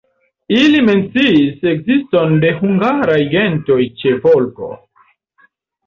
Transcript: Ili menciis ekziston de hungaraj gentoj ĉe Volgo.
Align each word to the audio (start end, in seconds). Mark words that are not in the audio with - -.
Ili 0.59 0.79
menciis 0.87 1.61
ekziston 1.73 2.35
de 2.47 2.51
hungaraj 2.63 3.21
gentoj 3.37 3.81
ĉe 4.01 4.19
Volgo. 4.29 4.77